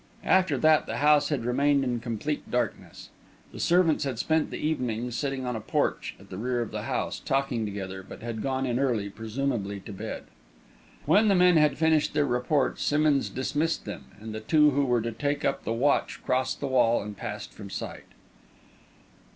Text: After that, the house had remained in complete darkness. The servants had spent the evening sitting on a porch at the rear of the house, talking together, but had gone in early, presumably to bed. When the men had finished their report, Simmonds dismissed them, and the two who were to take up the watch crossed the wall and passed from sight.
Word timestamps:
After 0.25 0.57
that, 0.57 0.87
the 0.87 0.97
house 0.97 1.29
had 1.29 1.45
remained 1.45 1.83
in 1.83 1.99
complete 1.99 2.49
darkness. 2.49 3.09
The 3.51 3.59
servants 3.59 4.03
had 4.03 4.17
spent 4.17 4.49
the 4.49 4.57
evening 4.57 5.11
sitting 5.11 5.45
on 5.45 5.55
a 5.55 5.61
porch 5.61 6.15
at 6.19 6.31
the 6.31 6.39
rear 6.39 6.59
of 6.63 6.71
the 6.71 6.85
house, 6.85 7.19
talking 7.19 7.67
together, 7.67 8.01
but 8.01 8.23
had 8.23 8.41
gone 8.41 8.65
in 8.65 8.79
early, 8.79 9.11
presumably 9.11 9.79
to 9.81 9.93
bed. 9.93 10.23
When 11.05 11.27
the 11.27 11.35
men 11.35 11.57
had 11.57 11.77
finished 11.77 12.15
their 12.15 12.25
report, 12.25 12.79
Simmonds 12.79 13.29
dismissed 13.29 13.85
them, 13.85 14.05
and 14.19 14.33
the 14.33 14.39
two 14.39 14.71
who 14.71 14.85
were 14.85 15.01
to 15.03 15.11
take 15.11 15.45
up 15.45 15.65
the 15.65 15.71
watch 15.73 16.19
crossed 16.25 16.61
the 16.61 16.67
wall 16.67 17.03
and 17.03 17.15
passed 17.15 17.53
from 17.53 17.69
sight. 17.69 18.05